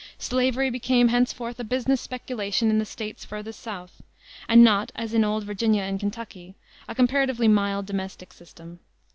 Slavery 0.17 0.71
became 0.71 1.09
henceforth 1.09 1.59
a 1.59 1.63
business 1.63 2.01
speculation 2.01 2.71
in 2.71 2.79
the 2.79 2.85
States 2.87 3.23
furthest 3.23 3.59
south, 3.59 4.01
and 4.49 4.63
not, 4.63 4.91
as 4.95 5.13
in 5.13 5.23
Old 5.23 5.43
Virginia 5.43 5.83
and 5.83 5.99
Kentucky, 5.99 6.55
a 6.87 6.95
comparatively 6.95 7.47
mild 7.47 7.85
domestic 7.85 8.33
system. 8.33 8.79